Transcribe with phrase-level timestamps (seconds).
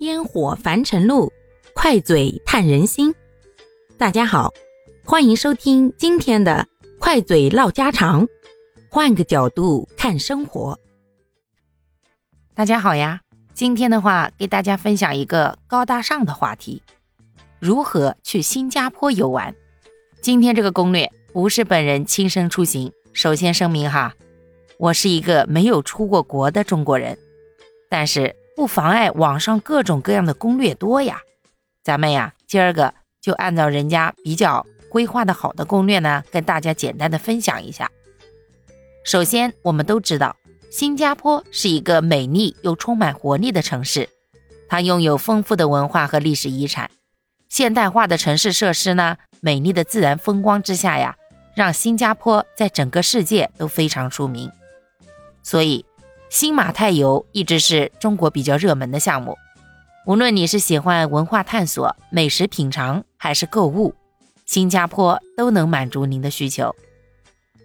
[0.00, 1.32] 烟火凡尘路，
[1.72, 3.14] 快嘴探人心。
[3.96, 4.52] 大家好，
[5.04, 6.66] 欢迎收听今天的
[6.98, 8.26] 快嘴唠家常，
[8.90, 10.78] 换个角度看生活。
[12.54, 13.20] 大家好呀，
[13.54, 16.82] 今天的话给大家分享一个高大上的话题：
[17.60, 19.54] 如何去新加坡游玩。
[20.20, 24.14] 今天这个攻略不是本人亲身出行，首先声明哈，
[24.76, 27.16] 我是一个没有出过国的中国人，
[27.88, 28.34] 但是。
[28.56, 31.20] 不妨碍网上各种各样的攻略多呀，
[31.82, 37.90] 咱们呀今儿个就按照人家比较规划的好的攻略呢，跟大家简单的分享一下。
[39.04, 40.36] 首先，我们都知道
[40.70, 44.08] 新加坡是一个美丽又充满活力的城市，
[44.68, 46.88] 它拥有丰富的文化和历史遗产，
[47.48, 51.16] 现代化的城市设施呢，美丽的自然风光之下呀，
[51.56, 54.48] 让新加坡在整个世界都非常出名，
[55.42, 55.84] 所以。
[56.34, 59.38] 新马泰游一直是中国比较热门的项目，
[60.04, 63.94] 无论你是喜欢文化探索、美食品尝，还是购物，
[64.44, 66.74] 新加坡都能满足您的需求。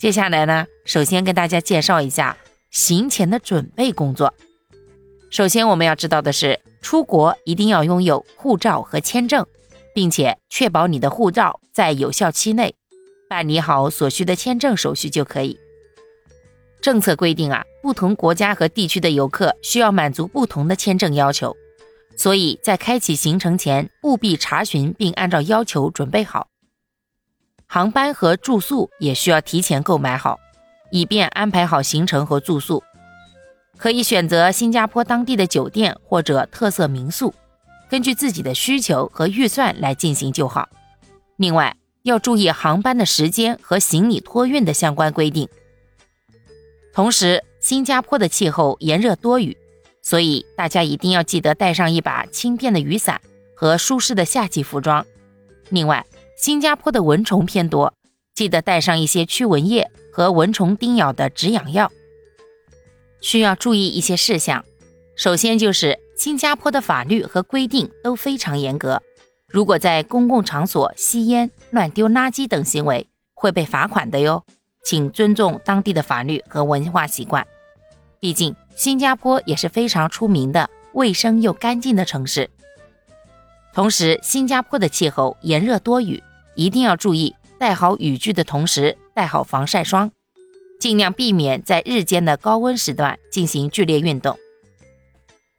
[0.00, 2.36] 接下来呢，首先跟大家介绍一下
[2.72, 4.34] 行前的准备工作。
[5.30, 9.46] 首先我们要知道的是，出国一定要拥有护照和签证，
[9.94, 12.74] 并且确保你的护照在有效期内，
[13.28, 15.56] 办理好所需的签证手续就可以。
[16.82, 21.56] 政策规定啊，不同国家和地区的游客需要满足不同的签证要求，
[22.16, 26.48] 所以在开启行程前务必查询并按照要求准备好。
[27.68, 30.40] 航班和住宿也需要提前购买好，
[30.90, 32.82] 以便安排好行程和住宿。
[33.76, 37.32] 可以选择新加坡当地的酒店或者特色民宿，
[37.88, 40.68] 根据自己的需求和预算来进行就好。
[41.36, 45.48] 另外，要注意航班的时间和行李托运的相关规定。
[46.92, 49.56] 同时，新加坡的气候炎热多雨，
[50.00, 53.20] 所以大家一定要记得带上一把轻便的雨伞
[53.56, 55.04] 和舒适的夏季服装。
[55.70, 56.06] 另外，
[56.38, 57.92] 新加坡的蚊虫偏多，
[58.36, 61.90] 记得带上一些驱蚊液和蚊虫叮咬的止痒药。
[63.20, 64.64] 需要注意一些事项，
[65.16, 69.02] 首先就是新加坡的法律和规定都非常严格，
[69.48, 74.44] 如果在公共场所吸烟、乱丢垃圾等行为，会被罚款的哟。
[74.84, 77.44] 请尊重当地的法律和文化习惯，
[78.26, 82.50] 毕竟新加坡也是非常出名的卫生又干净的城市。
[83.72, 86.20] 同时，新加坡的气候炎热多雨，
[86.56, 90.10] 一定要注意带好雨具的同时带好防晒霜，
[90.80, 94.36] 尽量避免在日间的高温时段进行剧烈运动。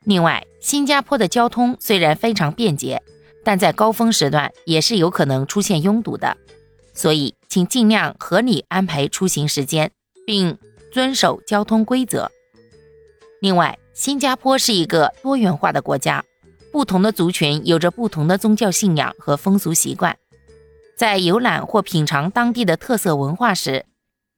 [0.04, 3.02] 另外，新加坡的交通虽然非常便捷，
[3.46, 6.36] 但在高峰时段也是有可能出现拥堵的。
[6.94, 9.90] 所以，请尽量合理安排出行时间，
[10.26, 10.58] 并
[10.92, 12.30] 遵守交通规则。
[13.40, 16.24] 另外，新加坡是一个多元化的国家，
[16.72, 20.18] 不同的族群有着不同的宗教信仰和风俗习惯。
[20.96, 23.86] 在游览或品尝当地的特色文化时，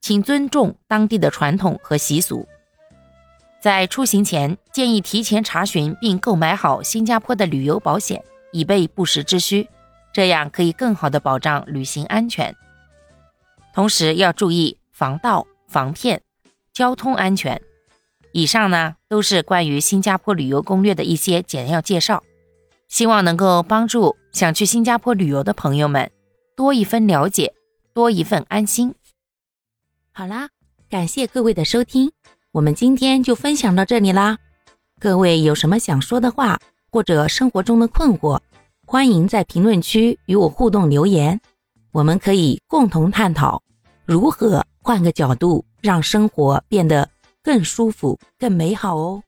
[0.02, 2.48] 请尊重当地的传统和习俗。
[3.62, 9.70] 在出行前，建议提前查询并购买好新加坡的旅游保险，以备不时之需。
[10.12, 12.56] 这样可以更好的保障旅行安全，
[13.74, 16.22] 同时要注意防盗、防骗、
[16.74, 17.62] 交通安全。
[18.31, 22.23] 以上呢都是关于新加坡旅游攻略的一些简要介绍，
[22.88, 26.12] 希望能够帮助想去新加坡旅游的朋友们
[26.56, 27.53] 多一分了解，
[27.94, 28.94] 多一份安心。
[30.12, 30.50] 好啦，
[30.90, 32.12] 感谢各位的收听，
[32.51, 34.38] 我们今天就分享到这里啦。
[35.00, 36.59] 各位有什么想说的话，
[36.91, 38.40] 或者生活中的困惑？
[38.85, 41.40] 欢迎在评论区与我互动留言，
[41.91, 43.61] 我们可以共同探讨
[44.06, 47.07] 如何换个角度让生活变得
[47.44, 49.24] 更舒服、更美好哦。